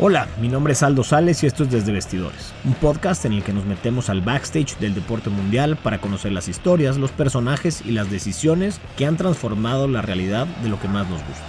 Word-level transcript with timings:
Hola, 0.00 0.28
mi 0.40 0.48
nombre 0.48 0.74
es 0.74 0.84
Aldo 0.84 1.02
Sales 1.02 1.42
y 1.42 1.48
esto 1.48 1.64
es 1.64 1.72
Desde 1.72 1.90
Vestidores, 1.90 2.54
un 2.62 2.74
podcast 2.74 3.24
en 3.24 3.32
el 3.32 3.42
que 3.42 3.52
nos 3.52 3.64
metemos 3.64 4.08
al 4.08 4.20
backstage 4.20 4.78
del 4.78 4.94
deporte 4.94 5.28
mundial 5.28 5.76
para 5.76 6.00
conocer 6.00 6.30
las 6.30 6.46
historias, 6.46 6.98
los 6.98 7.10
personajes 7.10 7.82
y 7.84 7.90
las 7.90 8.08
decisiones 8.08 8.80
que 8.96 9.06
han 9.06 9.16
transformado 9.16 9.88
la 9.88 10.00
realidad 10.00 10.46
de 10.46 10.68
lo 10.68 10.78
que 10.78 10.86
más 10.86 11.10
nos 11.10 11.20
gusta. 11.24 11.44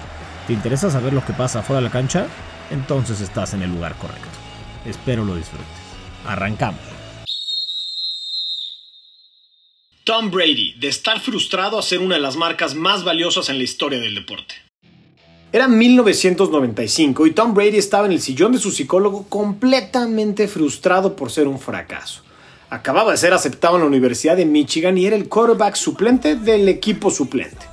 ¿Te 0.47 0.53
interesa 0.53 0.89
saber 0.89 1.13
lo 1.13 1.23
que 1.23 1.33
pasa 1.33 1.61
fuera 1.61 1.79
de 1.79 1.85
la 1.85 1.91
cancha? 1.91 2.25
Entonces 2.71 3.21
estás 3.21 3.53
en 3.53 3.61
el 3.61 3.69
lugar 3.69 3.93
correcto. 3.97 4.27
Espero 4.83 5.23
lo 5.25 5.35
disfrutes. 5.35 5.67
Arrancamos. 6.25 6.81
Tom 10.05 10.31
Brady, 10.31 10.73
de 10.79 10.87
estar 10.87 11.19
frustrado 11.19 11.77
a 11.77 11.83
ser 11.83 11.99
una 11.99 12.15
de 12.15 12.21
las 12.21 12.35
marcas 12.35 12.73
más 12.73 13.03
valiosas 13.03 13.49
en 13.49 13.59
la 13.59 13.63
historia 13.63 13.99
del 13.99 14.15
deporte. 14.15 14.68
Era 15.51 15.67
1995 15.67 17.25
y 17.25 17.31
Tom 17.31 17.55
Brady 17.55 17.77
estaba 17.77 18.05
en 18.05 18.11
el 18.11 18.21
sillón 18.21 18.51
de 18.51 18.59
su 18.59 18.69
psicólogo 18.69 19.25
completamente 19.29 20.47
frustrado 20.47 21.15
por 21.15 21.31
ser 21.31 21.47
un 21.47 21.57
fracaso. 21.57 22.21
Acababa 22.69 23.13
de 23.13 23.17
ser 23.17 23.33
aceptado 23.33 23.75
en 23.75 23.81
la 23.81 23.87
Universidad 23.87 24.37
de 24.37 24.45
Michigan 24.45 24.95
y 24.99 25.07
era 25.07 25.15
el 25.15 25.27
quarterback 25.27 25.73
suplente 25.73 26.35
del 26.35 26.69
equipo 26.69 27.09
suplente. 27.09 27.65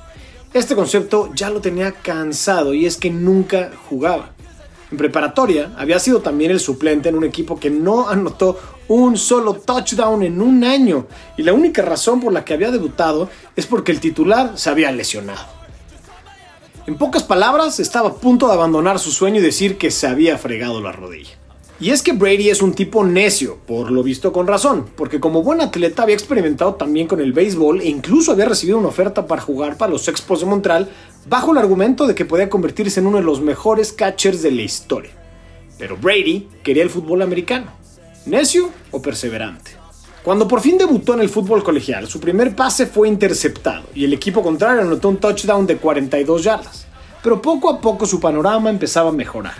Este 0.55 0.73
concepto 0.73 1.29
ya 1.35 1.51
lo 1.51 1.61
tenía 1.61 1.91
cansado 1.91 2.73
y 2.73 2.87
es 2.87 2.97
que 2.97 3.11
nunca 3.11 3.69
jugaba. 3.87 4.31
En 4.89 4.97
preparatoria 4.97 5.71
había 5.77 5.99
sido 5.99 6.21
también 6.21 6.49
el 6.49 6.59
suplente 6.59 7.09
en 7.09 7.15
un 7.15 7.25
equipo 7.25 7.59
que 7.59 7.69
no 7.69 8.09
anotó 8.09 8.59
un 8.87 9.17
solo 9.17 9.53
touchdown 9.53 10.23
en 10.23 10.41
un 10.41 10.63
año 10.63 11.05
y 11.37 11.43
la 11.43 11.53
única 11.53 11.83
razón 11.83 12.21
por 12.21 12.33
la 12.33 12.43
que 12.43 12.55
había 12.55 12.71
debutado 12.71 13.29
es 13.55 13.67
porque 13.67 13.91
el 13.91 13.99
titular 13.99 14.53
se 14.55 14.71
había 14.71 14.91
lesionado. 14.91 15.56
En 16.87 16.95
pocas 16.95 17.23
palabras, 17.23 17.81
estaba 17.81 18.07
a 18.07 18.13
punto 18.13 18.47
de 18.47 18.53
abandonar 18.53 18.97
su 18.97 19.11
sueño 19.11 19.41
y 19.41 19.43
decir 19.43 19.77
que 19.77 19.91
se 19.91 20.07
había 20.07 20.37
fregado 20.37 20.81
la 20.81 20.93
rodilla. 20.93 21.37
Y 21.81 21.89
es 21.89 22.01
que 22.01 22.13
Brady 22.13 22.49
es 22.49 22.61
un 22.61 22.73
tipo 22.73 23.03
necio, 23.03 23.57
por 23.67 23.91
lo 23.91 24.03
visto 24.03 24.31
con 24.31 24.47
razón, 24.47 24.85
porque 24.95 25.19
como 25.19 25.43
buen 25.43 25.59
atleta 25.59 26.03
había 26.03 26.15
experimentado 26.15 26.75
también 26.75 27.05
con 27.05 27.19
el 27.19 27.33
béisbol 27.33 27.81
e 27.81 27.89
incluso 27.89 28.31
había 28.31 28.45
recibido 28.45 28.77
una 28.77 28.87
oferta 28.87 29.27
para 29.27 29.41
jugar 29.41 29.75
para 29.75 29.91
los 29.91 30.07
Expos 30.07 30.39
de 30.39 30.45
Montreal 30.45 30.89
bajo 31.27 31.51
el 31.51 31.57
argumento 31.57 32.07
de 32.07 32.15
que 32.15 32.23
podía 32.23 32.49
convertirse 32.49 33.01
en 33.01 33.07
uno 33.07 33.17
de 33.17 33.23
los 33.23 33.41
mejores 33.41 33.91
catchers 33.91 34.41
de 34.41 34.51
la 34.51 34.61
historia. 34.61 35.11
Pero 35.77 35.97
Brady 35.97 36.47
quería 36.63 36.83
el 36.83 36.89
fútbol 36.89 37.21
americano. 37.21 37.69
¿Necio 38.25 38.69
o 38.91 39.01
perseverante? 39.01 39.71
Cuando 40.27 40.45
por 40.45 40.59
fin 40.59 40.77
debutó 40.77 41.13
en 41.13 41.21
el 41.21 41.29
fútbol 41.29 41.63
colegial, 41.63 42.05
su 42.05 42.19
primer 42.19 42.53
pase 42.53 42.85
fue 42.85 43.07
interceptado 43.07 43.85
y 43.95 44.03
el 44.03 44.11
equipo 44.11 44.43
contrario 44.43 44.81
anotó 44.81 45.07
un 45.07 45.21
touchdown 45.21 45.65
de 45.65 45.77
42 45.77 46.43
yardas. 46.43 46.85
Pero 47.23 47.41
poco 47.41 47.69
a 47.69 47.79
poco 47.79 48.05
su 48.05 48.19
panorama 48.19 48.69
empezaba 48.69 49.07
a 49.07 49.13
mejorar. 49.13 49.55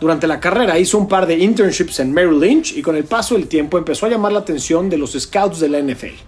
Durante 0.00 0.26
la 0.26 0.40
carrera 0.40 0.76
hizo 0.76 0.98
un 0.98 1.06
par 1.06 1.24
de 1.24 1.38
internships 1.38 2.00
en 2.00 2.12
Merrill 2.12 2.40
Lynch 2.40 2.76
y 2.76 2.82
con 2.82 2.96
el 2.96 3.04
paso 3.04 3.36
del 3.36 3.46
tiempo 3.46 3.78
empezó 3.78 4.06
a 4.06 4.08
llamar 4.08 4.32
la 4.32 4.40
atención 4.40 4.90
de 4.90 4.98
los 4.98 5.12
scouts 5.12 5.60
de 5.60 5.68
la 5.68 5.78
NFL. 5.78 6.18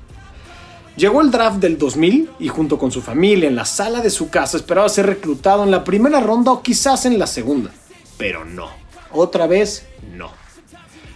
Llegó 0.97 1.20
el 1.20 1.33
draft 1.33 1.56
del 1.56 1.77
2000 1.77 2.30
y 2.39 2.47
junto 2.47 2.78
con 2.78 2.92
su 2.92 3.02
familia 3.02 3.48
en 3.48 3.56
la 3.56 3.64
sala 3.64 4.00
de 4.00 4.11
su 4.11 4.30
casa 4.30 4.56
esperaba 4.56 4.89
ser 4.89 5.06
reclutado 5.06 5.64
en 5.64 5.72
la 5.72 5.83
primera 5.83 6.20
ronda 6.20 6.52
o 6.52 6.62
quizás 6.62 7.06
en 7.06 7.19
la 7.19 7.27
segunda. 7.27 7.72
Pero 8.19 8.45
no. 8.45 8.69
Otra 9.11 9.48
vez, 9.48 9.84
no. 10.12 10.43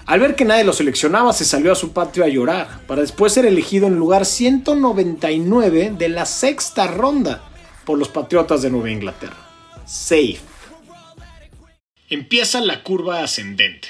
Al 0.09 0.21
ver 0.21 0.37
que 0.37 0.47
nadie 0.47 0.65
lo 0.65 0.73
seleccionaba, 0.73 1.35
se 1.35 1.45
salió 1.45 1.71
a 1.71 1.75
su 1.75 1.93
patio 1.93 2.25
a 2.25 2.29
llorar, 2.29 2.81
para 2.87 3.03
después 3.03 3.31
ser 3.31 3.45
elegido 3.45 3.87
en 3.87 3.97
lugar 3.97 4.25
199 4.25 5.93
de 5.99 6.09
la 6.09 6.25
sexta 6.25 6.87
ronda 6.87 7.43
por 7.85 7.99
los 7.99 8.09
Patriotas 8.09 8.63
de 8.63 8.71
Nueva 8.71 8.91
Inglaterra. 8.91 9.37
Safe. 9.85 10.39
Empieza 12.09 12.63
la 12.63 12.83
curva 12.83 13.23
ascendente. 13.23 13.89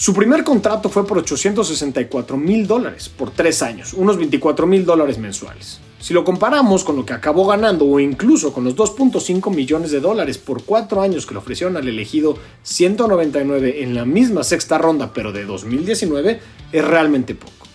Su 0.00 0.14
primer 0.14 0.44
contrato 0.44 0.88
fue 0.88 1.04
por 1.04 1.18
864 1.18 2.36
mil 2.36 2.68
dólares 2.68 3.08
por 3.08 3.32
tres 3.32 3.62
años, 3.62 3.94
unos 3.94 4.16
24 4.16 4.64
mil 4.64 4.84
dólares 4.84 5.18
mensuales. 5.18 5.80
Si 5.98 6.14
lo 6.14 6.22
comparamos 6.22 6.84
con 6.84 6.94
lo 6.94 7.04
que 7.04 7.14
acabó 7.14 7.48
ganando 7.48 7.84
o 7.84 7.98
incluso 7.98 8.52
con 8.52 8.62
los 8.62 8.76
2.5 8.76 9.52
millones 9.52 9.90
de 9.90 9.98
dólares 9.98 10.38
por 10.38 10.62
cuatro 10.62 11.00
años 11.00 11.26
que 11.26 11.34
le 11.34 11.38
ofrecieron 11.38 11.76
al 11.76 11.88
elegido 11.88 12.38
199 12.62 13.82
en 13.82 13.96
la 13.96 14.04
misma 14.04 14.44
sexta 14.44 14.78
ronda 14.78 15.12
pero 15.12 15.32
de 15.32 15.44
2019, 15.44 16.40
es 16.70 16.84
realmente 16.84 17.34
poco. 17.34 17.66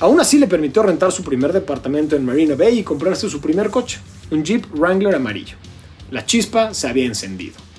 Aún 0.00 0.20
así 0.20 0.38
le 0.38 0.48
permitió 0.48 0.82
rentar 0.82 1.12
su 1.12 1.24
primer 1.24 1.54
departamento 1.54 2.14
en 2.14 2.26
Marina 2.26 2.56
Bay 2.56 2.80
y 2.80 2.84
comprarse 2.84 3.30
su 3.30 3.40
primer 3.40 3.70
coche, 3.70 4.00
un 4.30 4.44
Jeep 4.44 4.66
Wrangler 4.74 5.14
amarillo. 5.14 5.56
La 6.10 6.26
chispa 6.26 6.74
se 6.74 6.88
había 6.88 7.06
encendido. 7.06 7.69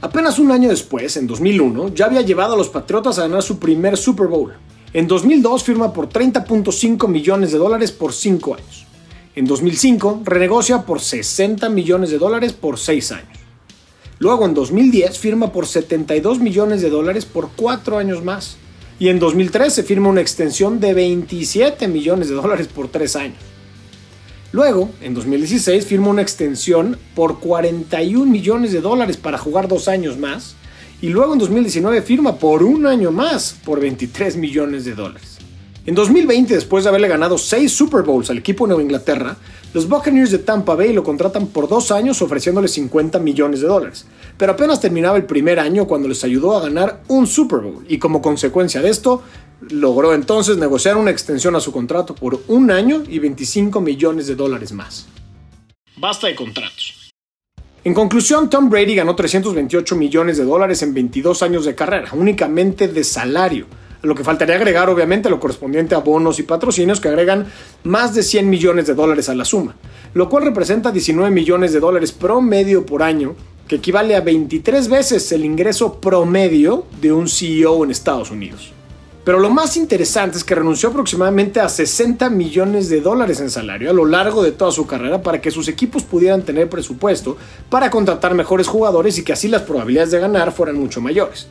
Apenas 0.00 0.38
un 0.38 0.50
año 0.50 0.68
después, 0.68 1.16
en 1.16 1.26
2001, 1.26 1.94
ya 1.94 2.06
había 2.06 2.22
llevado 2.22 2.54
a 2.54 2.56
los 2.56 2.68
Patriotas 2.68 3.18
a 3.18 3.22
ganar 3.22 3.42
su 3.42 3.58
primer 3.58 3.96
Super 3.96 4.26
Bowl. 4.26 4.52
En 4.92 5.08
2002 5.08 5.64
firma 5.64 5.92
por 5.92 6.08
30.5 6.08 7.08
millones 7.08 7.52
de 7.52 7.58
dólares 7.58 7.90
por 7.90 8.12
cinco 8.12 8.54
años. 8.54 8.86
En 9.34 9.46
2005 9.46 10.22
renegocia 10.24 10.82
por 10.82 11.00
60 11.00 11.68
millones 11.68 12.10
de 12.10 12.18
dólares 12.18 12.52
por 12.52 12.78
6 12.78 13.12
años. 13.12 13.38
Luego 14.20 14.44
en 14.44 14.54
2010 14.54 15.18
firma 15.18 15.52
por 15.52 15.66
72 15.66 16.38
millones 16.38 16.82
de 16.82 16.90
dólares 16.90 17.24
por 17.24 17.50
4 17.56 17.98
años 17.98 18.22
más. 18.22 18.56
Y 19.00 19.08
en 19.08 19.18
2013 19.18 19.82
firma 19.82 20.08
una 20.08 20.20
extensión 20.20 20.78
de 20.78 20.94
27 20.94 21.88
millones 21.88 22.28
de 22.28 22.36
dólares 22.36 22.68
por 22.68 22.86
3 22.86 23.16
años. 23.16 23.53
Luego, 24.54 24.88
en 25.00 25.14
2016 25.14 25.84
firma 25.84 26.10
una 26.10 26.22
extensión 26.22 26.96
por 27.16 27.40
41 27.40 28.30
millones 28.30 28.70
de 28.70 28.80
dólares 28.80 29.16
para 29.16 29.36
jugar 29.36 29.66
2 29.66 29.88
años 29.88 30.16
más. 30.16 30.54
Y 31.02 31.08
luego 31.08 31.32
en 31.32 31.40
2019 31.40 32.02
firma 32.02 32.36
por 32.38 32.62
un 32.62 32.86
año 32.86 33.10
más 33.10 33.56
por 33.64 33.80
23 33.80 34.36
millones 34.36 34.84
de 34.84 34.94
dólares. 34.94 35.38
En 35.86 35.96
2020, 35.96 36.54
después 36.54 36.84
de 36.84 36.90
haberle 36.90 37.08
ganado 37.08 37.36
6 37.36 37.72
Super 37.72 38.02
Bowls 38.02 38.30
al 38.30 38.38
equipo 38.38 38.62
de 38.62 38.68
Nueva 38.68 38.84
Inglaterra, 38.84 39.36
los 39.74 39.88
Buccaneers 39.88 40.30
de 40.30 40.38
Tampa 40.38 40.76
Bay 40.76 40.92
lo 40.92 41.02
contratan 41.02 41.48
por 41.48 41.68
dos 41.68 41.90
años 41.90 42.22
ofreciéndole 42.22 42.68
50 42.68 43.18
millones 43.18 43.60
de 43.60 43.66
dólares. 43.66 44.06
Pero 44.38 44.52
apenas 44.52 44.80
terminaba 44.80 45.16
el 45.16 45.24
primer 45.24 45.58
año 45.58 45.88
cuando 45.88 46.06
les 46.06 46.22
ayudó 46.22 46.56
a 46.56 46.60
ganar 46.60 47.02
un 47.08 47.26
Super 47.26 47.58
Bowl 47.58 47.84
y 47.88 47.98
como 47.98 48.22
consecuencia 48.22 48.80
de 48.80 48.90
esto, 48.90 49.20
logró 49.60 50.14
entonces 50.14 50.56
negociar 50.56 50.96
una 50.96 51.10
extensión 51.10 51.56
a 51.56 51.60
su 51.60 51.72
contrato 51.72 52.14
por 52.14 52.42
un 52.48 52.70
año 52.70 53.02
y 53.08 53.18
25 53.18 53.80
millones 53.80 54.26
de 54.26 54.34
dólares 54.34 54.72
más. 54.72 55.06
Basta 55.96 56.26
de 56.26 56.34
contratos. 56.34 57.12
En 57.84 57.94
conclusión, 57.94 58.48
Tom 58.48 58.70
Brady 58.70 58.94
ganó 58.94 59.14
328 59.14 59.96
millones 59.96 60.38
de 60.38 60.44
dólares 60.44 60.82
en 60.82 60.94
22 60.94 61.42
años 61.42 61.64
de 61.64 61.74
carrera, 61.74 62.10
únicamente 62.12 62.88
de 62.88 63.04
salario 63.04 63.66
lo 64.04 64.14
que 64.14 64.24
faltaría 64.24 64.56
agregar 64.56 64.88
obviamente 64.88 65.30
lo 65.30 65.40
correspondiente 65.40 65.94
a 65.94 65.98
bonos 65.98 66.38
y 66.38 66.42
patrocinios 66.42 67.00
que 67.00 67.08
agregan 67.08 67.46
más 67.84 68.14
de 68.14 68.22
100 68.22 68.48
millones 68.48 68.86
de 68.86 68.94
dólares 68.94 69.28
a 69.28 69.34
la 69.34 69.44
suma, 69.44 69.74
lo 70.12 70.28
cual 70.28 70.44
representa 70.44 70.92
19 70.92 71.30
millones 71.30 71.72
de 71.72 71.80
dólares 71.80 72.12
promedio 72.12 72.84
por 72.84 73.02
año, 73.02 73.34
que 73.66 73.76
equivale 73.76 74.14
a 74.14 74.20
23 74.20 74.88
veces 74.88 75.32
el 75.32 75.44
ingreso 75.44 76.00
promedio 76.00 76.86
de 77.00 77.12
un 77.12 77.28
CEO 77.28 77.82
en 77.84 77.90
Estados 77.90 78.30
Unidos. 78.30 78.72
Pero 79.24 79.38
lo 79.40 79.48
más 79.50 79.76
interesante 79.76 80.36
es 80.36 80.44
que 80.44 80.54
renunció 80.54 80.90
aproximadamente 80.90 81.60
a 81.60 81.68
60 81.68 82.28
millones 82.30 82.88
de 82.88 83.00
dólares 83.00 83.40
en 83.40 83.50
salario 83.50 83.90
a 83.90 83.94
lo 83.94 84.04
largo 84.04 84.42
de 84.42 84.52
toda 84.52 84.70
su 84.70 84.86
carrera 84.86 85.22
para 85.22 85.40
que 85.40 85.50
sus 85.50 85.68
equipos 85.68 86.02
pudieran 86.02 86.42
tener 86.42 86.68
presupuesto 86.68 87.36
para 87.70 87.90
contratar 87.90 88.34
mejores 88.34 88.66
jugadores 88.66 89.18
y 89.18 89.24
que 89.24 89.32
así 89.32 89.48
las 89.48 89.62
probabilidades 89.62 90.10
de 90.10 90.20
ganar 90.20 90.52
fueran 90.52 90.78
mucho 90.78 91.00
mayores. 91.00 91.46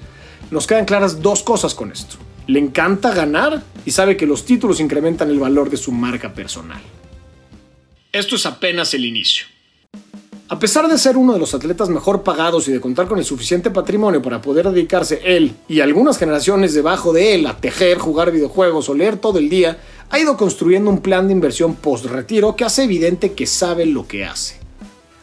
Nos 0.51 0.67
quedan 0.67 0.85
claras 0.85 1.21
dos 1.21 1.41
cosas 1.41 1.73
con 1.73 1.91
esto 1.91 2.17
le 2.47 2.59
encanta 2.59 3.13
ganar 3.13 3.63
y 3.85 3.91
sabe 3.91 4.17
que 4.17 4.25
los 4.25 4.45
títulos 4.45 4.79
incrementan 4.79 5.29
el 5.29 5.39
valor 5.39 5.69
de 5.69 5.77
su 5.77 5.91
marca 5.91 6.33
personal. 6.33 6.81
Esto 8.11 8.35
es 8.35 8.45
apenas 8.45 8.93
el 8.93 9.05
inicio. 9.05 9.45
A 10.53 10.59
pesar 10.59 10.87
de 10.87 10.99
ser 10.99 11.17
uno 11.17 11.33
de 11.33 11.39
los 11.39 11.55
atletas 11.55 11.89
mejor 11.89 12.21
pagados 12.21 12.67
y 12.67 12.71
de 12.71 12.79
contar 12.79 13.07
con 13.07 13.17
el 13.17 13.25
suficiente 13.25 13.71
patrimonio 13.71 14.21
para 14.21 14.39
poder 14.39 14.69
dedicarse 14.69 15.19
él 15.25 15.55
y 15.67 15.79
algunas 15.79 16.19
generaciones 16.19 16.75
debajo 16.75 17.11
de 17.11 17.33
él 17.33 17.47
a 17.47 17.57
tejer, 17.57 17.97
jugar 17.97 18.29
videojuegos 18.29 18.87
o 18.87 18.93
leer 18.93 19.17
todo 19.17 19.39
el 19.39 19.49
día, 19.49 19.79
ha 20.11 20.19
ido 20.19 20.37
construyendo 20.37 20.91
un 20.91 20.99
plan 20.99 21.25
de 21.25 21.33
inversión 21.33 21.73
post-retiro 21.73 22.55
que 22.55 22.65
hace 22.65 22.83
evidente 22.83 23.31
que 23.31 23.47
sabe 23.47 23.87
lo 23.87 24.07
que 24.07 24.25
hace. 24.25 24.57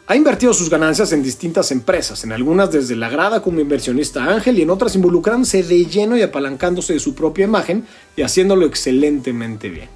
Ha 0.09 0.17
invertido 0.17 0.53
sus 0.53 0.69
ganancias 0.69 1.13
en 1.13 1.23
distintas 1.23 1.71
empresas, 1.71 2.25
en 2.25 2.33
algunas 2.33 2.73
desde 2.73 2.97
la 2.97 3.09
grada 3.09 3.41
como 3.41 3.61
inversionista 3.61 4.25
ángel 4.25 4.59
y 4.59 4.63
en 4.63 4.71
otras 4.71 4.97
involucrándose 4.97 5.63
de 5.63 5.87
lleno 5.87 6.17
y 6.17 6.23
apalancándose 6.23 6.95
de 6.95 6.99
su 6.99 7.15
propia 7.15 7.45
imagen 7.45 7.87
y 8.17 8.23
haciéndolo 8.23 8.67
excelentemente 8.67 9.69
bien. 9.69 9.91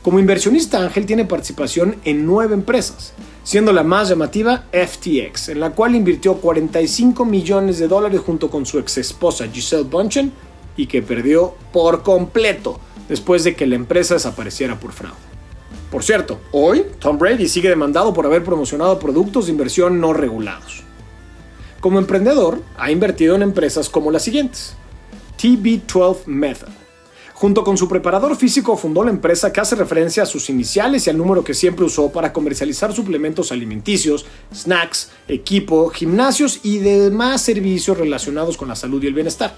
Como 0.00 0.18
inversionista 0.18 0.82
ángel 0.82 1.04
tiene 1.04 1.26
participación 1.26 1.96
en 2.06 2.24
nueve 2.24 2.54
empresas, 2.54 3.12
siendo 3.42 3.72
la 3.72 3.82
más 3.82 4.08
llamativa 4.08 4.64
FTX, 4.72 5.50
en 5.50 5.60
la 5.60 5.70
cual 5.70 5.94
invirtió 5.94 6.34
45 6.36 7.24
millones 7.24 7.78
de 7.78 7.88
dólares 7.88 8.20
junto 8.20 8.50
con 8.50 8.66
su 8.66 8.78
ex 8.78 8.98
esposa 8.98 9.48
Giselle 9.48 9.84
Bunchen 9.84 10.32
y 10.76 10.86
que 10.86 11.02
perdió 11.02 11.54
por 11.72 12.02
completo 12.02 12.80
después 13.08 13.44
de 13.44 13.54
que 13.54 13.66
la 13.66 13.74
empresa 13.74 14.14
desapareciera 14.14 14.78
por 14.78 14.92
fraude. 14.92 15.16
Por 15.90 16.04
cierto, 16.04 16.40
hoy 16.52 16.86
Tom 17.00 17.18
Brady 17.18 17.48
sigue 17.48 17.68
demandado 17.68 18.14
por 18.14 18.24
haber 18.24 18.44
promocionado 18.44 18.98
productos 18.98 19.46
de 19.46 19.52
inversión 19.52 20.00
no 20.00 20.12
regulados. 20.12 20.84
Como 21.80 21.98
emprendedor, 21.98 22.62
ha 22.76 22.90
invertido 22.90 23.34
en 23.34 23.42
empresas 23.42 23.88
como 23.88 24.10
las 24.10 24.22
siguientes. 24.22 24.76
TB12 25.38 26.26
Method. 26.26 26.68
Junto 27.40 27.64
con 27.64 27.78
su 27.78 27.88
preparador 27.88 28.36
físico 28.36 28.76
fundó 28.76 29.02
la 29.02 29.08
empresa 29.08 29.50
que 29.50 29.62
hace 29.62 29.74
referencia 29.74 30.24
a 30.24 30.26
sus 30.26 30.50
iniciales 30.50 31.06
y 31.06 31.10
al 31.10 31.16
número 31.16 31.42
que 31.42 31.54
siempre 31.54 31.86
usó 31.86 32.12
para 32.12 32.34
comercializar 32.34 32.92
suplementos 32.92 33.50
alimenticios, 33.50 34.26
snacks, 34.54 35.10
equipo, 35.26 35.88
gimnasios 35.88 36.60
y 36.62 36.80
demás 36.80 37.40
servicios 37.40 37.96
relacionados 37.96 38.58
con 38.58 38.68
la 38.68 38.76
salud 38.76 39.02
y 39.02 39.06
el 39.06 39.14
bienestar. 39.14 39.56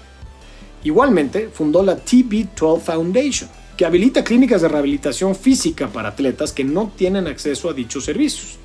Igualmente, 0.85 1.49
fundó 1.51 1.83
la 1.83 1.97
TB12 1.97 2.79
Foundation, 2.79 3.49
que 3.75 3.85
habilita 3.85 4.23
clínicas 4.23 4.61
de 4.61 4.69
rehabilitación 4.69 5.35
física 5.35 5.89
para 5.89 6.07
atletas 6.07 6.53
que 6.53 6.63
no 6.63 6.89
tienen 6.95 7.27
acceso 7.27 7.69
a 7.69 7.73
dichos 7.73 8.05
servicios. 8.05 8.59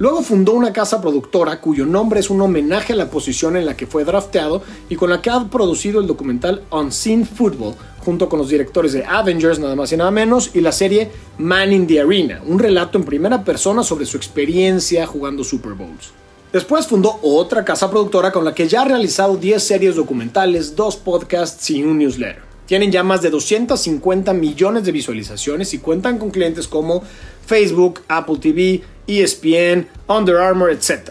Luego 0.00 0.22
fundó 0.22 0.54
una 0.54 0.72
casa 0.72 0.98
productora 1.02 1.60
cuyo 1.60 1.84
nombre 1.84 2.20
es 2.20 2.30
un 2.30 2.40
homenaje 2.40 2.94
a 2.94 2.96
la 2.96 3.10
posición 3.10 3.54
en 3.58 3.66
la 3.66 3.76
que 3.76 3.86
fue 3.86 4.02
drafteado 4.02 4.62
y 4.88 4.96
con 4.96 5.10
la 5.10 5.20
que 5.20 5.28
ha 5.28 5.44
producido 5.44 6.00
el 6.00 6.06
documental 6.06 6.62
Unseen 6.70 7.26
Football, 7.26 7.74
junto 7.98 8.26
con 8.26 8.38
los 8.38 8.48
directores 8.48 8.94
de 8.94 9.04
Avengers, 9.04 9.58
nada 9.58 9.76
más 9.76 9.92
y 9.92 9.98
nada 9.98 10.10
menos, 10.10 10.52
y 10.54 10.62
la 10.62 10.72
serie 10.72 11.10
Man 11.36 11.74
in 11.74 11.86
the 11.86 12.00
Arena, 12.00 12.40
un 12.46 12.58
relato 12.58 12.96
en 12.96 13.04
primera 13.04 13.44
persona 13.44 13.82
sobre 13.82 14.06
su 14.06 14.16
experiencia 14.16 15.06
jugando 15.06 15.44
Super 15.44 15.74
Bowls. 15.74 16.12
Después 16.50 16.86
fundó 16.86 17.18
otra 17.20 17.62
casa 17.62 17.90
productora 17.90 18.32
con 18.32 18.46
la 18.46 18.54
que 18.54 18.66
ya 18.66 18.80
ha 18.80 18.86
realizado 18.86 19.36
10 19.36 19.62
series 19.62 19.96
documentales, 19.96 20.74
2 20.76 20.96
podcasts 20.96 21.68
y 21.68 21.82
un 21.82 21.98
newsletter. 21.98 22.48
Tienen 22.64 22.90
ya 22.90 23.02
más 23.02 23.20
de 23.20 23.28
250 23.28 24.32
millones 24.32 24.84
de 24.84 24.92
visualizaciones 24.92 25.74
y 25.74 25.78
cuentan 25.78 26.18
con 26.18 26.30
clientes 26.30 26.68
como 26.68 27.02
Facebook, 27.44 28.00
Apple 28.08 28.38
TV, 28.40 28.80
ESPN, 29.18 29.86
Under 30.08 30.36
Armour, 30.36 30.70
etc. 30.70 31.10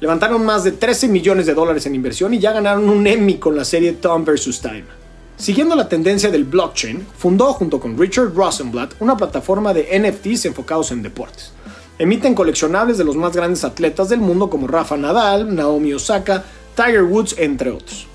Levantaron 0.00 0.44
más 0.44 0.64
de 0.64 0.72
13 0.72 1.08
millones 1.08 1.46
de 1.46 1.54
dólares 1.54 1.86
en 1.86 1.94
inversión 1.94 2.32
y 2.34 2.38
ya 2.38 2.52
ganaron 2.52 2.88
un 2.88 3.06
Emmy 3.06 3.38
con 3.38 3.56
la 3.56 3.64
serie 3.64 3.92
Tom 3.94 4.24
vs. 4.24 4.60
Time. 4.60 4.84
Siguiendo 5.36 5.74
la 5.74 5.88
tendencia 5.88 6.30
del 6.30 6.44
blockchain, 6.44 7.06
fundó 7.16 7.52
junto 7.54 7.80
con 7.80 7.98
Richard 7.98 8.34
Rosenblatt 8.34 8.94
una 9.00 9.16
plataforma 9.16 9.72
de 9.72 9.98
NFTs 9.98 10.46
enfocados 10.46 10.92
en 10.92 11.02
deportes. 11.02 11.52
Emiten 11.98 12.34
coleccionables 12.34 12.98
de 12.98 13.04
los 13.04 13.16
más 13.16 13.34
grandes 13.34 13.64
atletas 13.64 14.08
del 14.08 14.20
mundo 14.20 14.50
como 14.50 14.66
Rafa 14.66 14.96
Nadal, 14.96 15.54
Naomi 15.54 15.92
Osaka, 15.92 16.44
Tiger 16.74 17.04
Woods, 17.04 17.34
entre 17.38 17.70
otros 17.70 18.09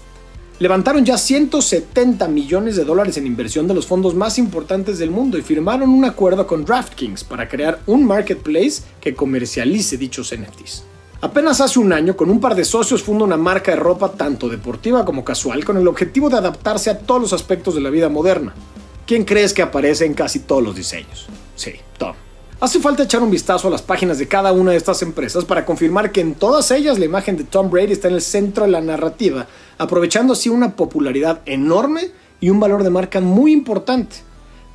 levantaron 0.60 1.04
ya 1.04 1.18
170 1.18 2.28
millones 2.28 2.76
de 2.76 2.86
dólares 2.86 3.18
en 3.18 3.28
inversión 3.28 3.68
de 3.68 3.74
los 3.74 3.88
fondos 3.88 4.16
más 4.16 4.38
importantes 4.38 4.98
del 5.00 5.12
mundo 5.12 5.38
y 5.38 5.42
firmaron 5.42 5.90
un 5.90 6.06
acuerdo 6.06 6.48
con 6.48 6.66
DraftKings 6.66 7.24
para 7.24 7.50
crear 7.50 7.80
un 7.88 8.06
marketplace 8.06 8.82
que 9.02 9.16
comercialice 9.16 9.98
dichos 9.98 10.34
NFTs. 10.34 10.84
Apenas 11.22 11.60
hace 11.62 11.80
un 11.80 11.92
año, 11.92 12.16
con 12.16 12.30
un 12.30 12.40
par 12.40 12.56
de 12.56 12.66
socios, 12.66 13.02
funda 13.02 13.26
una 13.26 13.38
marca 13.38 13.72
de 13.72 13.78
ropa 13.78 14.12
tanto 14.12 14.48
deportiva 14.48 15.04
como 15.06 15.26
casual 15.26 15.66
con 15.66 15.78
el 15.78 15.88
objetivo 15.88 16.30
de 16.30 16.38
adaptarse 16.38 16.90
a 16.90 17.00
todos 17.00 17.22
los 17.22 17.34
aspectos 17.34 17.74
de 17.76 17.82
la 17.82 17.90
vida 17.90 18.10
moderna. 18.10 18.54
¿Quién 19.08 19.24
crees 19.24 19.54
que 19.54 19.62
aparece 19.62 20.06
en 20.06 20.14
casi 20.14 20.40
todos 20.40 20.64
los 20.64 20.76
diseños? 20.76 21.28
Sí, 21.56 21.74
Tom. 21.98 22.16
Hace 22.60 22.80
falta 22.80 23.04
echar 23.04 23.22
un 23.22 23.32
vistazo 23.32 23.68
a 23.68 23.72
las 23.72 23.82
páginas 23.82 24.18
de 24.18 24.28
cada 24.28 24.52
una 24.52 24.72
de 24.72 24.78
estas 24.78 25.02
empresas 25.02 25.46
para 25.46 25.66
confirmar 25.66 26.12
que 26.12 26.22
en 26.22 26.36
todas 26.36 26.72
ellas 26.72 26.98
la 26.98 27.06
imagen 27.06 27.38
de 27.38 27.44
Tom 27.44 27.70
Brady 27.70 27.92
está 27.94 28.08
en 28.08 28.16
el 28.16 28.22
centro 28.22 28.66
de 28.66 28.72
la 28.72 28.82
narrativa, 28.82 29.48
aprovechando 29.78 30.34
así 30.34 30.50
una 30.50 30.76
popularidad 30.76 31.42
enorme 31.46 32.12
y 32.40 32.50
un 32.50 32.60
valor 32.60 32.84
de 32.84 32.90
marca 32.90 33.22
muy 33.22 33.52
importante, 33.52 34.18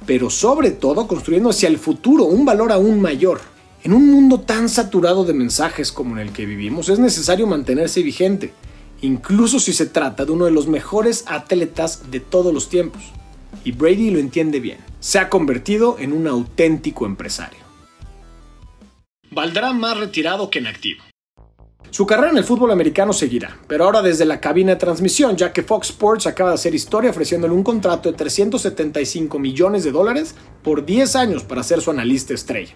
pero 0.06 0.30
sobre 0.30 0.70
todo 0.70 1.06
construyendo 1.06 1.50
hacia 1.50 1.68
el 1.68 1.78
futuro 1.78 2.24
un 2.24 2.44
valor 2.44 2.72
aún 2.72 3.00
mayor. 3.00 3.40
En 3.82 3.92
un 3.92 4.10
mundo 4.10 4.40
tan 4.40 4.68
saturado 4.68 5.24
de 5.24 5.32
mensajes 5.32 5.90
como 5.90 6.14
en 6.14 6.28
el 6.28 6.32
que 6.32 6.44
vivimos 6.44 6.88
es 6.88 6.98
necesario 6.98 7.46
mantenerse 7.46 8.02
vigente, 8.02 8.52
incluso 9.00 9.58
si 9.58 9.72
se 9.72 9.86
trata 9.86 10.24
de 10.24 10.32
uno 10.32 10.44
de 10.44 10.50
los 10.50 10.66
mejores 10.66 11.24
atletas 11.26 12.10
de 12.10 12.20
todos 12.20 12.52
los 12.52 12.68
tiempos. 12.68 13.02
Y 13.64 13.72
Brady 13.72 14.10
lo 14.10 14.18
entiende 14.18 14.60
bien, 14.60 14.78
se 15.00 15.18
ha 15.18 15.30
convertido 15.30 15.96
en 15.98 16.12
un 16.12 16.26
auténtico 16.26 17.06
empresario 17.06 17.70
valdrá 19.30 19.72
más 19.72 19.96
retirado 19.96 20.50
que 20.50 20.58
en 20.58 20.66
activo. 20.66 21.02
Su 21.88 22.06
carrera 22.06 22.30
en 22.30 22.38
el 22.38 22.44
fútbol 22.44 22.70
americano 22.70 23.12
seguirá, 23.12 23.58
pero 23.66 23.84
ahora 23.84 24.00
desde 24.00 24.24
la 24.24 24.40
cabina 24.40 24.72
de 24.72 24.76
transmisión, 24.76 25.36
ya 25.36 25.52
que 25.52 25.62
Fox 25.62 25.90
Sports 25.90 26.26
acaba 26.26 26.50
de 26.50 26.54
hacer 26.54 26.74
historia 26.74 27.10
ofreciéndole 27.10 27.52
un 27.52 27.64
contrato 27.64 28.10
de 28.10 28.16
375 28.16 29.38
millones 29.38 29.82
de 29.82 29.90
dólares 29.90 30.36
por 30.62 30.84
10 30.84 31.16
años 31.16 31.42
para 31.42 31.64
ser 31.64 31.80
su 31.80 31.90
analista 31.90 32.32
estrella. 32.32 32.74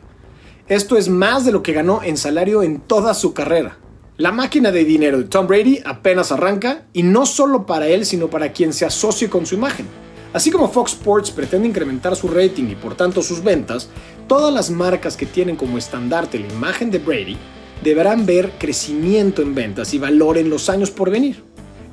Esto 0.66 0.96
es 0.96 1.08
más 1.08 1.44
de 1.44 1.52
lo 1.52 1.62
que 1.62 1.72
ganó 1.72 2.02
en 2.02 2.16
salario 2.16 2.62
en 2.62 2.80
toda 2.80 3.14
su 3.14 3.34
carrera. 3.34 3.78
La 4.16 4.32
máquina 4.32 4.72
de 4.72 4.84
dinero 4.84 5.18
de 5.18 5.24
Tom 5.24 5.46
Brady 5.46 5.80
apenas 5.84 6.32
arranca 6.32 6.86
y 6.92 7.02
no 7.02 7.24
solo 7.26 7.66
para 7.66 7.86
él, 7.86 8.06
sino 8.06 8.28
para 8.28 8.52
quien 8.52 8.72
se 8.72 8.84
asocie 8.84 9.28
con 9.28 9.46
su 9.46 9.54
imagen. 9.54 9.86
Así 10.32 10.50
como 10.50 10.68
Fox 10.68 10.92
Sports 10.94 11.30
pretende 11.30 11.68
incrementar 11.68 12.16
su 12.16 12.26
rating 12.26 12.64
y 12.64 12.74
por 12.74 12.96
tanto 12.96 13.22
sus 13.22 13.44
ventas, 13.44 13.88
todas 14.26 14.52
las 14.52 14.70
marcas 14.70 15.16
que 15.16 15.26
tienen 15.26 15.54
como 15.54 15.78
estandarte 15.78 16.40
la 16.40 16.52
imagen 16.52 16.90
de 16.90 16.98
Brady 16.98 17.36
deberán 17.82 18.26
ver 18.26 18.52
crecimiento 18.58 19.42
en 19.42 19.54
ventas 19.54 19.94
y 19.94 19.98
valor 19.98 20.38
en 20.38 20.50
los 20.50 20.68
años 20.68 20.90
por 20.90 21.10
venir. 21.10 21.42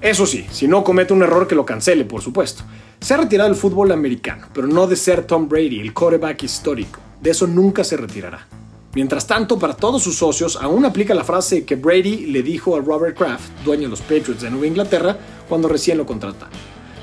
Eso 0.01 0.25
sí, 0.25 0.45
si 0.51 0.67
no 0.67 0.83
comete 0.83 1.13
un 1.13 1.23
error 1.23 1.47
que 1.47 1.55
lo 1.55 1.65
cancele, 1.65 2.05
por 2.05 2.21
supuesto. 2.21 2.63
Se 2.99 3.13
ha 3.13 3.17
retirado 3.17 3.49
del 3.49 3.57
fútbol 3.57 3.91
americano, 3.91 4.47
pero 4.53 4.67
no 4.67 4.87
de 4.87 4.95
ser 4.95 5.25
Tom 5.25 5.47
Brady, 5.47 5.79
el 5.79 5.93
quarterback 5.93 6.43
histórico. 6.43 6.99
De 7.21 7.31
eso 7.31 7.47
nunca 7.47 7.83
se 7.83 7.97
retirará. 7.97 8.47
Mientras 8.93 9.25
tanto, 9.25 9.57
para 9.57 9.75
todos 9.75 10.03
sus 10.03 10.17
socios, 10.17 10.57
aún 10.57 10.85
aplica 10.85 11.13
la 11.13 11.23
frase 11.23 11.65
que 11.65 11.75
Brady 11.75 12.25
le 12.27 12.43
dijo 12.43 12.75
a 12.75 12.81
Robert 12.81 13.17
Kraft, 13.17 13.49
dueño 13.63 13.83
de 13.83 13.89
los 13.89 14.01
Patriots 14.01 14.41
de 14.41 14.49
Nueva 14.49 14.67
Inglaterra, 14.67 15.17
cuando 15.47 15.67
recién 15.67 15.97
lo 15.97 16.05
contrataron. 16.05 16.53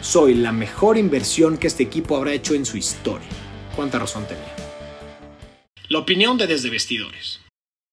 Soy 0.00 0.34
la 0.34 0.52
mejor 0.52 0.98
inversión 0.98 1.56
que 1.56 1.66
este 1.66 1.84
equipo 1.84 2.16
habrá 2.16 2.32
hecho 2.32 2.54
en 2.54 2.66
su 2.66 2.76
historia. 2.76 3.28
¿Cuánta 3.74 3.98
razón 3.98 4.24
tenía? 4.26 4.54
La 5.88 6.00
opinión 6.00 6.36
de 6.36 6.46
Desde 6.46 6.68
Vestidores. 6.68 7.37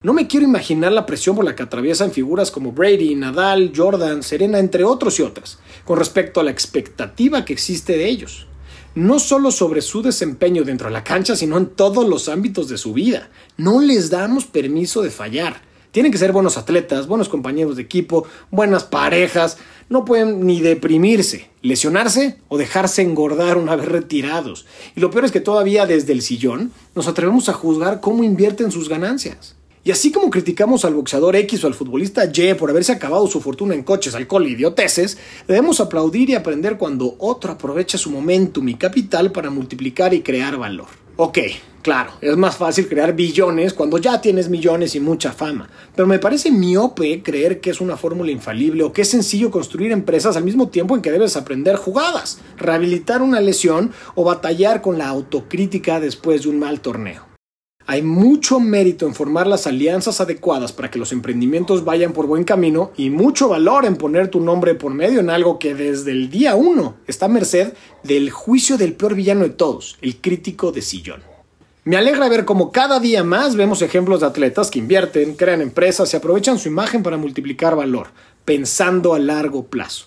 No 0.06 0.12
me 0.12 0.28
quiero 0.28 0.46
imaginar 0.46 0.92
la 0.92 1.04
presión 1.04 1.34
por 1.34 1.44
la 1.44 1.56
que 1.56 1.64
atraviesan 1.64 2.12
figuras 2.12 2.52
como 2.52 2.70
Brady, 2.70 3.16
Nadal, 3.16 3.72
Jordan, 3.74 4.22
Serena, 4.22 4.60
entre 4.60 4.84
otros 4.84 5.18
y 5.18 5.22
otras, 5.22 5.58
con 5.84 5.98
respecto 5.98 6.38
a 6.38 6.44
la 6.44 6.52
expectativa 6.52 7.44
que 7.44 7.52
existe 7.52 7.96
de 7.96 8.08
ellos. 8.08 8.46
No 8.94 9.18
solo 9.18 9.50
sobre 9.50 9.82
su 9.82 10.02
desempeño 10.02 10.62
dentro 10.62 10.86
de 10.86 10.92
la 10.92 11.02
cancha, 11.02 11.34
sino 11.34 11.58
en 11.58 11.66
todos 11.66 12.08
los 12.08 12.28
ámbitos 12.28 12.68
de 12.68 12.78
su 12.78 12.92
vida. 12.92 13.30
No 13.56 13.80
les 13.80 14.08
damos 14.08 14.44
permiso 14.44 15.02
de 15.02 15.10
fallar. 15.10 15.60
Tienen 15.90 16.12
que 16.12 16.18
ser 16.18 16.30
buenos 16.30 16.56
atletas, 16.56 17.08
buenos 17.08 17.28
compañeros 17.28 17.74
de 17.74 17.82
equipo, 17.82 18.28
buenas 18.52 18.84
parejas, 18.84 19.58
no 19.88 20.04
pueden 20.04 20.46
ni 20.46 20.60
deprimirse, 20.60 21.50
lesionarse 21.62 22.38
o 22.46 22.58
dejarse 22.58 23.02
engordar 23.02 23.58
una 23.58 23.74
vez 23.74 23.86
retirados. 23.86 24.66
Y 24.94 25.00
lo 25.00 25.10
peor 25.10 25.24
es 25.24 25.32
que 25.32 25.40
todavía 25.40 25.84
desde 25.84 26.12
el 26.12 26.22
sillón 26.22 26.70
nos 26.94 27.08
atrevemos 27.08 27.48
a 27.48 27.54
juzgar 27.54 28.00
cómo 28.00 28.22
invierten 28.22 28.70
sus 28.70 28.88
ganancias. 28.88 29.56
Y 29.86 29.92
así 29.92 30.10
como 30.10 30.30
criticamos 30.30 30.84
al 30.84 30.94
boxeador 30.94 31.36
X 31.36 31.62
o 31.62 31.68
al 31.68 31.74
futbolista 31.74 32.24
Y 32.24 32.54
por 32.54 32.68
haberse 32.68 32.90
acabado 32.90 33.28
su 33.28 33.40
fortuna 33.40 33.72
en 33.72 33.84
coches, 33.84 34.16
alcohol 34.16 34.44
y 34.48 34.54
idioteces, 34.54 35.16
debemos 35.46 35.78
aplaudir 35.78 36.28
y 36.28 36.34
aprender 36.34 36.76
cuando 36.76 37.14
otro 37.20 37.52
aprovecha 37.52 37.96
su 37.96 38.10
momentum 38.10 38.68
y 38.68 38.74
capital 38.74 39.30
para 39.30 39.48
multiplicar 39.48 40.12
y 40.12 40.22
crear 40.22 40.56
valor. 40.56 40.88
Ok, 41.14 41.38
claro, 41.82 42.10
es 42.20 42.36
más 42.36 42.56
fácil 42.56 42.88
crear 42.88 43.14
billones 43.14 43.74
cuando 43.74 43.98
ya 43.98 44.20
tienes 44.20 44.48
millones 44.48 44.96
y 44.96 44.98
mucha 44.98 45.30
fama, 45.30 45.70
pero 45.94 46.08
me 46.08 46.18
parece 46.18 46.50
miope 46.50 47.22
creer 47.22 47.60
que 47.60 47.70
es 47.70 47.80
una 47.80 47.96
fórmula 47.96 48.32
infalible 48.32 48.82
o 48.82 48.92
que 48.92 49.02
es 49.02 49.08
sencillo 49.08 49.52
construir 49.52 49.92
empresas 49.92 50.36
al 50.36 50.42
mismo 50.42 50.68
tiempo 50.68 50.96
en 50.96 51.00
que 51.00 51.12
debes 51.12 51.36
aprender 51.36 51.76
jugadas, 51.76 52.40
rehabilitar 52.56 53.22
una 53.22 53.40
lesión 53.40 53.92
o 54.16 54.24
batallar 54.24 54.82
con 54.82 54.98
la 54.98 55.06
autocrítica 55.06 56.00
después 56.00 56.42
de 56.42 56.48
un 56.48 56.58
mal 56.58 56.80
torneo. 56.80 57.35
Hay 57.88 58.02
mucho 58.02 58.58
mérito 58.58 59.06
en 59.06 59.14
formar 59.14 59.46
las 59.46 59.68
alianzas 59.68 60.20
adecuadas 60.20 60.72
para 60.72 60.90
que 60.90 60.98
los 60.98 61.12
emprendimientos 61.12 61.84
vayan 61.84 62.12
por 62.12 62.26
buen 62.26 62.42
camino 62.42 62.90
y 62.96 63.10
mucho 63.10 63.48
valor 63.48 63.84
en 63.84 63.94
poner 63.94 64.26
tu 64.26 64.40
nombre 64.40 64.74
por 64.74 64.92
medio 64.92 65.20
en 65.20 65.30
algo 65.30 65.60
que 65.60 65.76
desde 65.76 66.10
el 66.10 66.28
día 66.28 66.56
uno 66.56 66.96
está 67.06 67.26
a 67.26 67.28
merced 67.28 67.74
del 68.02 68.30
juicio 68.30 68.76
del 68.76 68.94
peor 68.94 69.14
villano 69.14 69.44
de 69.44 69.50
todos, 69.50 69.98
el 70.00 70.16
crítico 70.16 70.72
de 70.72 70.82
sillón. 70.82 71.22
Me 71.84 71.96
alegra 71.96 72.28
ver 72.28 72.44
cómo 72.44 72.72
cada 72.72 72.98
día 72.98 73.22
más 73.22 73.54
vemos 73.54 73.80
ejemplos 73.82 74.18
de 74.18 74.26
atletas 74.26 74.72
que 74.72 74.80
invierten, 74.80 75.34
crean 75.34 75.60
empresas 75.60 76.12
y 76.12 76.16
aprovechan 76.16 76.58
su 76.58 76.66
imagen 76.66 77.04
para 77.04 77.18
multiplicar 77.18 77.76
valor, 77.76 78.08
pensando 78.44 79.14
a 79.14 79.20
largo 79.20 79.66
plazo. 79.66 80.06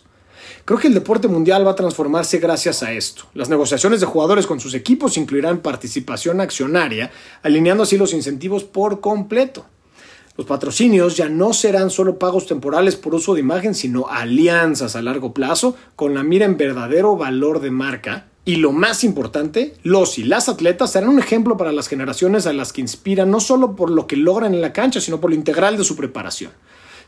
Creo 0.70 0.78
que 0.78 0.88
el 0.88 0.94
deporte 0.94 1.28
mundial 1.28 1.66
va 1.66 1.72
a 1.72 1.76
transformarse 1.76 2.38
gracias 2.38 2.84
a 2.84 2.92
esto. 2.92 3.24
Las 3.34 3.50
negociaciones 3.50 4.02
de 4.02 4.06
jugadores 4.06 4.46
con 4.46 4.60
sus 4.60 4.76
equipos 4.76 5.18
incluirán 5.18 5.64
participación 5.64 6.42
accionaria, 6.42 7.10
alineando 7.42 7.82
así 7.82 7.98
los 7.98 8.14
incentivos 8.14 8.66
por 8.66 9.02
completo. 9.02 9.66
Los 10.38 10.46
patrocinios 10.46 11.18
ya 11.18 11.28
no 11.28 11.54
serán 11.54 11.90
solo 11.90 12.20
pagos 12.20 12.46
temporales 12.46 12.98
por 12.98 13.16
uso 13.16 13.34
de 13.34 13.40
imagen, 13.40 13.74
sino 13.74 14.10
alianzas 14.10 14.96
a 14.96 15.02
largo 15.02 15.34
plazo 15.34 15.76
con 15.96 16.14
la 16.14 16.22
mira 16.22 16.46
en 16.46 16.56
verdadero 16.56 17.18
valor 17.18 17.62
de 17.62 17.72
marca. 17.72 18.28
Y 18.46 18.58
lo 18.58 18.72
más 18.72 19.04
importante, 19.04 19.74
los 19.82 20.20
y 20.20 20.24
las 20.24 20.50
atletas 20.50 20.92
serán 20.92 21.10
un 21.10 21.18
ejemplo 21.18 21.58
para 21.58 21.72
las 21.72 21.88
generaciones 21.88 22.46
a 22.46 22.54
las 22.54 22.74
que 22.74 22.82
inspiran 22.82 23.32
no 23.32 23.40
solo 23.40 23.76
por 23.76 23.90
lo 23.90 24.06
que 24.06 24.18
logran 24.18 24.54
en 24.54 24.62
la 24.62 24.72
cancha, 24.72 25.02
sino 25.02 25.20
por 25.20 25.32
lo 25.32 25.36
integral 25.36 25.78
de 25.78 25.84
su 25.84 25.96
preparación. 25.96 26.52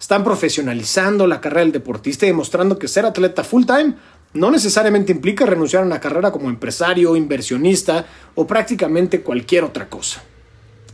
Están 0.02 0.24
profesionalizando 0.24 1.28
la 1.28 1.40
carrera 1.40 1.62
del 1.62 1.72
deportista 1.72 2.26
y 2.26 2.30
demostrando 2.30 2.80
que 2.80 2.88
ser 2.88 3.06
atleta 3.06 3.44
full 3.44 3.66
time 3.66 3.94
no 4.34 4.50
necesariamente 4.50 5.12
implica 5.12 5.46
renunciar 5.46 5.84
a 5.84 5.86
una 5.86 6.00
carrera 6.00 6.32
como 6.32 6.50
empresario, 6.50 7.16
inversionista 7.16 8.08
o 8.34 8.48
prácticamente 8.48 9.22
cualquier 9.22 9.64
otra 9.64 9.90
cosa. 9.90 10.24